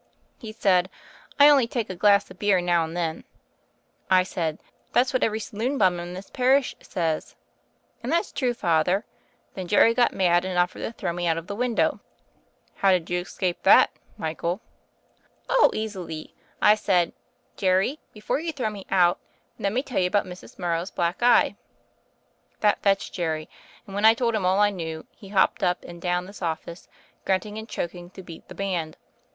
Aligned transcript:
He 0.39 0.51
said, 0.51 0.89
'I 1.39 1.47
only 1.49 1.67
take 1.67 1.87
a 1.87 1.95
glass 1.95 2.31
of 2.31 2.39
beer 2.39 2.59
now 2.59 2.83
and 2.83 2.97
then.' 2.97 3.23
I 4.09 4.23
said 4.23 4.57
'That's 4.93 5.13
what 5.13 5.23
every 5.23 5.39
saloon 5.39 5.77
bum 5.77 5.99
in 5.99 6.15
this 6.15 6.31
parish 6.31 6.75
says.' 6.81 7.35
And 8.01 8.11
that's 8.11 8.31
true, 8.31 8.55
Father. 8.55 9.05
Then 9.53 9.67
Jerry 9.67 9.93
got 9.93 10.11
mad 10.11 10.43
and 10.43 10.57
offered 10.57 10.79
to 10.79 10.91
throw 10.91 11.13
me 11.13 11.27
out 11.27 11.37
of 11.37 11.45
the 11.45 11.53
window." 11.53 11.99
"How 12.77 12.91
did 12.91 13.11
you 13.11 13.19
escape 13.19 13.61
that, 13.61 13.91
Michael?" 14.17 14.59
55 15.41 15.41
56 15.45 15.45
THE 15.45 15.53
FAIRY 15.53 15.65
OF 15.65 15.71
THE 15.71 15.89
SNOWS 15.89 16.01
"Oh, 16.01 16.01
easily. 16.09 16.35
I 16.63 16.73
said, 16.73 17.13
*Jerry, 17.55 17.99
before 18.11 18.39
you 18.39 18.51
throw 18.51 18.71
me 18.71 18.87
out, 18.89 19.19
let 19.59 19.71
me 19.71 19.83
tell 19.83 19.99
you 19.99 20.07
about 20.07 20.25
Mrs. 20.25 20.57
Morrow's 20.57 20.89
black 20.89 21.21
eye.' 21.21 21.55
That 22.61 22.81
fetched 22.81 23.13
Jerry, 23.13 23.47
and 23.85 23.93
when 23.93 24.05
I 24.05 24.15
told 24.15 24.33
him 24.33 24.47
all 24.47 24.61
I 24.61 24.71
knew 24.71 25.05
he 25.11 25.27
hopped 25.27 25.61
up 25.61 25.83
and 25.85 26.01
down 26.01 26.25
this 26.25 26.41
office, 26.41 26.87
grunting 27.23 27.59
and 27.59 27.69
choking 27.69 28.09
to 28.09 28.23
beat 28.23 28.47
the 28.47 28.55
band. 28.55 28.97